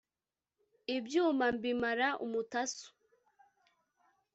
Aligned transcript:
Ibyuma 0.95 1.45
mbimara 1.55 2.07
umutasu 2.25 2.87